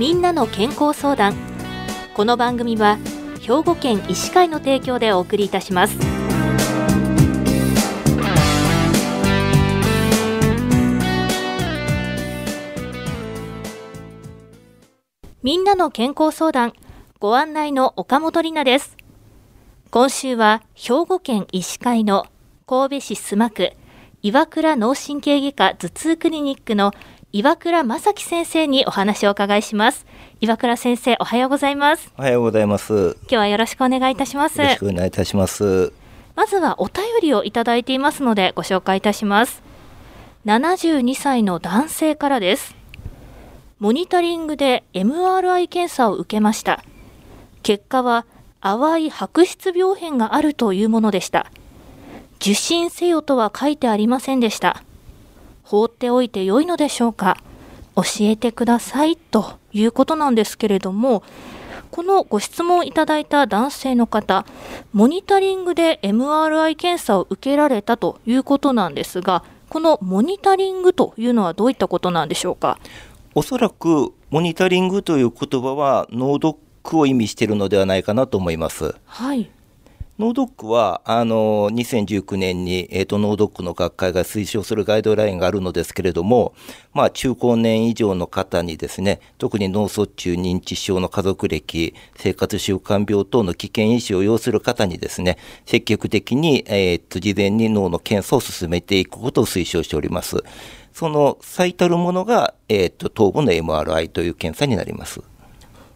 [0.00, 1.34] みんなの健康相談。
[2.14, 2.96] この番組は
[3.42, 5.98] 兵庫県医師会の提供でお送りいたします。
[15.42, 16.72] みんなの健康相談
[17.18, 18.96] ご案内の岡本里奈です。
[19.90, 22.24] 今週は兵庫県医師会の
[22.66, 23.72] 神戸市須磨区
[24.22, 26.92] 岩倉脳神経外科頭痛クリニックの
[27.32, 30.04] 岩倉正樹先生にお話をお伺いします。
[30.40, 32.12] 岩倉先生おはようございます。
[32.18, 33.16] おはようございます。
[33.20, 34.60] 今日はよろしくお願いいたします。
[34.60, 35.92] よろしくお願いいたします。
[36.34, 39.62] まずはお便りをいただいていますのでご紹介いたします。
[40.44, 42.74] 72歳の男性からです。
[43.78, 46.82] モニタリングで MRI 検査を受けました。
[47.62, 48.26] 結果は
[48.60, 51.46] 淡い白質病変があるというものでした。
[52.40, 54.82] 受診せよとは書いてありませんでした。
[54.82, 54.89] 放
[56.00, 57.36] っておいて良いのでしょうか？
[57.94, 61.22] 教えてくださいということなんですけれども
[61.90, 64.46] このご質問いただいた男性の方
[64.94, 72.78] モニタリングで MRI 検査を受けられたということなんですがこのモニタリングというのはどういったことなんでしょうか？
[73.34, 78.94] おそらくモニタリングという言葉は脳ドックを意味しているのではないかなと思います。
[79.04, 79.50] はい
[80.20, 86.52] 脳ドックはあの2019年に、えーと、脳ドックの学会が推奨するガイドラインがあるのですけれども、
[86.92, 100.44] まあ、中高年以上の方にですね特に脳卒中認知症の家族歴生活習慣病等の危険因子を要する方にですね積極的に、えーと、事前に脳の検査を進めていくことを推奨しております。
[100.92, 105.22] その最たるものが、えーと頭部の MRI という検査になります。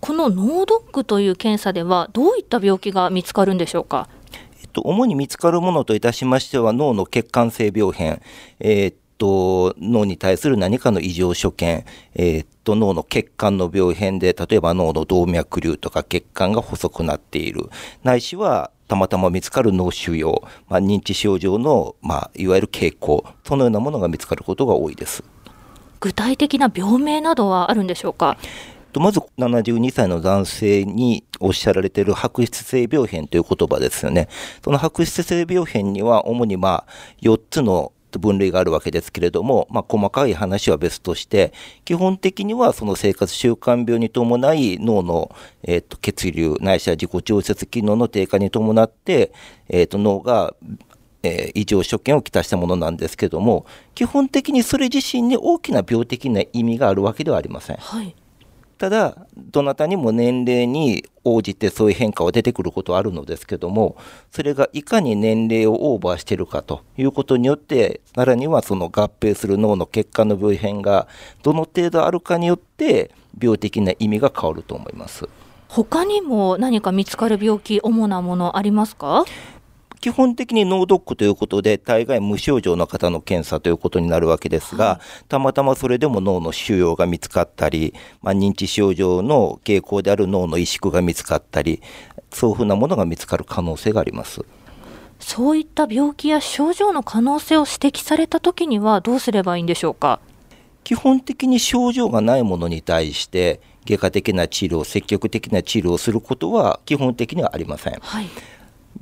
[0.00, 4.08] この脳ドックという検査ではどういった病気が見つかるんでしょうか？
[4.70, 8.22] と、主に見つかるものといたしましては脳の血管性病変、
[8.58, 17.68] えー、っと脳に対する何かの異常所見、えー、っと脳の血管の病変で例えば脳の動脈瘤とか血管が細くなっている
[18.02, 25.22] ないしはたまたま見つかる脳腫瘍、まあ、認知症状の、まあ、いわゆる傾向そのようなものが見つかることが多いです。
[26.00, 28.38] 具体的な病名などはあるんでしょうか？
[28.98, 34.28] まず72歳の男性におっしゃられている白質性病変という言葉ですよね。
[34.64, 36.86] その白質性病変には主にまあ
[37.22, 41.52] 4つの分類があるわけですけれども、まあ、細かい話は別として、
[41.84, 49.32] 基本的にはその生活習慣病に伴い脳の、えー、と血流ないしは自己調節機能の低下に伴って、
[49.68, 50.54] えー、と脳が
[51.22, 57.76] えー、異常所見をきたしたものなんですけども基本的にそれ自身に大きな病的な意味があるわけではありません。
[57.76, 58.16] はい
[58.80, 63.94] ただどなたにも年齢に応じてそういう変化は出てくることはあるのですけども
[64.32, 71.08] それがいかに年齢をオーバーしているかということによってさらにはその合併する脳の血管の病変が
[71.42, 75.28] どの程度あるかによって病的な意味が変わると思います。
[75.68, 79.24] 他にも何か見つかる病気主なものありますか？
[80.00, 91.82] 基本的に脳ドックということで、大概無症状の方の検査ということになるわけですが、はい、たまたまそれでも脳の腫瘍が見つかったり、まあ、認知症状の傾向である脳の萎縮が見つかったり、
[92.32, 94.42] そういうふうなものが見つかる可能性があります。
[95.18, 100.18] そういった病気や症状の可能性を指摘されたときにはどうすればいいんでしょうか？
[100.82, 107.98] 基本的に症状がないものに対して外科的な治療積極的な治療をすることは基本的にはありません。
[108.00, 108.26] はい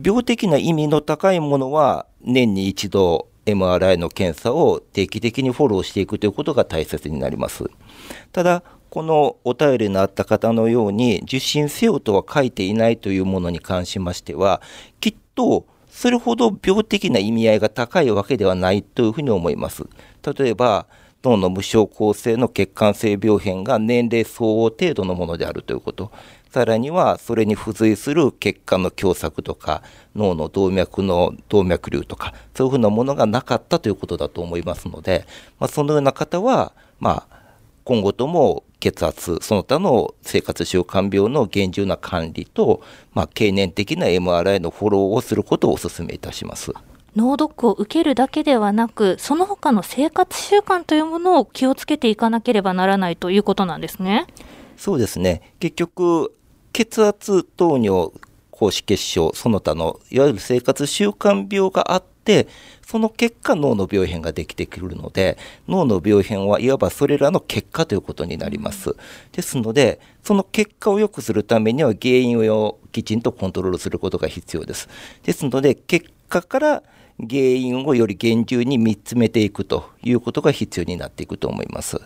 [0.00, 7.64] 病的な意味の高いものは年に一度 MRI の検査を定期的にフォローしていくということが大切になります。
[8.32, 14.62] ただ、このお便りのあった方のように受診せよとは書いていないというものに関しましては、
[15.00, 19.84] きっとそれほど病的な意味合いが高いわけではないというふうに思います。
[20.36, 20.86] 例えば、
[21.24, 26.10] 脳の無症候性の血管性病変が年齢相応程度のものであるということ。
[26.52, 29.82] さらにはそれに付随する血管の狭窄とか
[30.14, 35.24] 脳の動脈の動脈瘤とかそういうふうなものがなかったということだと思いますので、
[35.58, 37.38] まあ、そのような方は、まあ、
[37.84, 42.82] 今後とも血圧その他の生活習慣病の厳重な管理と、
[43.14, 46.74] まあ、経年的な MRI のフォローをすることをお勧めいたします。
[47.16, 54.26] 脳ドックを受けるだけではなくその他の生活習慣というものを気をつけていかなければならないということなんですね。
[54.76, 56.34] そうですね結局
[56.72, 58.12] 血圧、糖尿、
[58.50, 62.46] 高脂血症、その他のいわゆる生活習慣病があって、
[62.86, 65.36] その結果脳の病変ができてくるので、
[65.68, 68.94] 脳の病変はいわばそれらの結果ということになります。
[69.32, 74.88] ですので、その結果を良くするためには原因をきちんとコントロールすることが必要です。
[75.24, 76.82] ですので、結果から
[77.18, 82.00] 原因をより厳重に見つめていくということが必要になっていくと思います。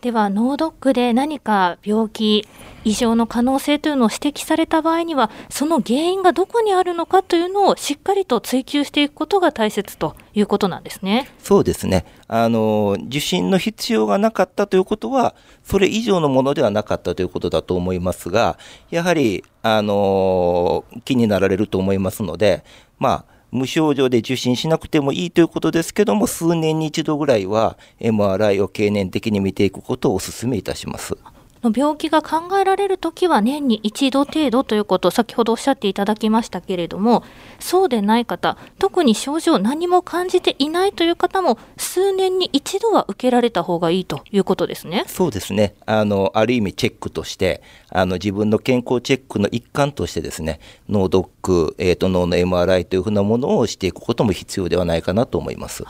[0.00, 2.46] では脳ドックで何か病気
[2.84, 11.28] 異常の可能性というのを指摘された場合にはその原因がどこにあるのかというのをしっかりと追求していくことが大切ということなんですね。
[11.38, 15.34] そうですねあの受診の必要がなかったということは
[15.64, 18.58] それ以上のものではなかったということだと思いますが
[18.90, 22.64] やはりあの気になられると思いますので
[22.98, 31.16] まあ無症状で受診しなくてもいいということですけども、数年に一度ぐらいは MRI を経年的に見ていくことをお勧めいたします。
[31.62, 37.24] の病気が考えられるときは年に一度程度ということを先ほどおっしゃっていただきましたけれども
[37.58, 45.04] そうでない方特に症状何も感じていないという方も数年に一度は受けられた方がいいということですね。
[45.06, 55.84] そうですねあのある意味チェックとしてあの自分の健康チェックの一環としてですね脳ドック、えーと脳の MRI というふうなものをしていくことも必要ではないかなと思います。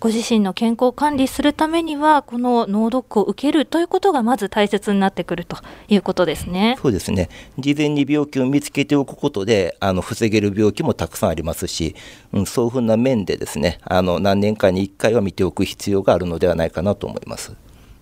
[0.00, 5.58] ご自身の健康を管理するためにはこの脳ドックを受けるということがまず大切になってくると
[5.88, 6.78] いうことですね。
[6.80, 11.94] そうですね事前に病気を見つけておくことであの防げる病気もたくさんありますし、
[12.32, 17.52] うん、そういうふうな面でですねあの何年かに1回は見ておく必要があるのではないかなと思います。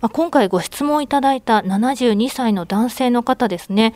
[0.01, 3.93] まあ、今回ご質問いただいた72歳の男性の方ですね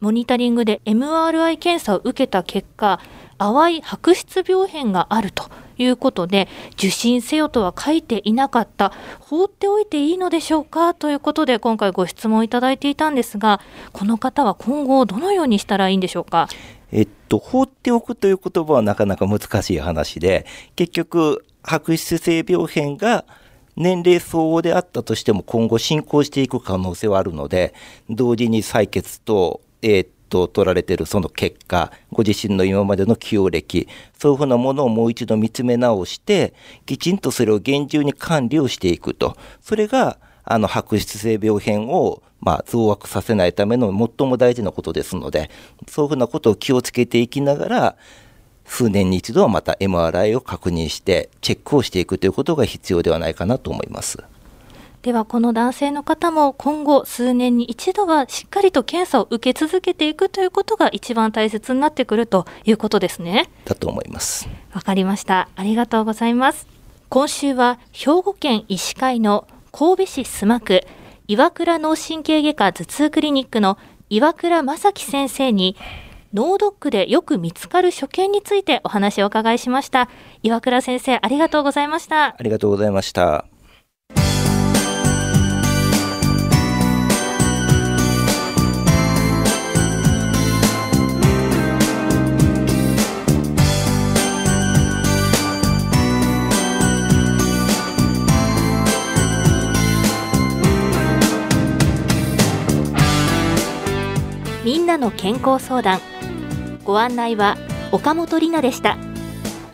[0.00, 3.00] モニタリングで MRI 検査を受けた結果
[3.36, 8.92] 淡い白質病変があるということで受診せよとは書いていなかった。
[9.20, 10.94] 放っておいていいのでしょうか？
[10.94, 13.60] ということで今回ご質問いただいていたんですが
[13.92, 16.48] この方は今後どのようにしたらいいんでしょうか？
[16.92, 20.44] えっと、放っておくという言葉はなかなか難しい話で、
[20.74, 23.24] 結局、白質性病変が
[23.76, 27.74] 年齢相応であったとしても今後進行していく可能性はあるので、
[28.08, 33.88] 同時に採血と、えー、と取られてるその結果、ご自身の今までの起用歴、
[34.18, 36.54] そういうふうなものをもう一度見つめ直して、
[36.86, 39.36] きちんとそれを厳重に管理をしていくと。
[39.60, 45.50] それが、あの、白質性病変を、まあ、増悪させないための最も大事なことですので、
[45.86, 47.96] そういうふうなことを気をつけていきながら、
[48.64, 54.22] 数年に一度はまた MRI を確認して、チェックをしていくということが必要ではないかなと思います。
[55.02, 63.48] ではこの男性の方も今後数年に一度はしっかりと検査を受け続けていくということが一番大切になってくるということですね。
[63.64, 64.46] だと思います。
[64.74, 65.48] わかりました。
[65.56, 66.66] ありがとうございます。
[67.08, 70.80] 今週は兵庫県医師会の神戸市須磨区
[71.28, 73.78] 岩倉脳神経外科頭痛クリニックの
[74.10, 75.76] 岩倉正樹先生に
[76.34, 80.10] 脳ドックでよく見つかる所見についてお話をお伺いしました。
[80.42, 82.36] 岩倉先生、ありがとうございました。
[82.38, 83.49] ありがとうございました。
[105.00, 106.00] の健康相談
[106.84, 107.56] ご案内は
[107.90, 108.98] 岡本里奈でした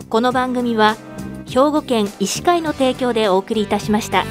[0.09, 0.97] この番組は
[1.47, 4.25] 兵庫県医師会の提供でお送りいたしました。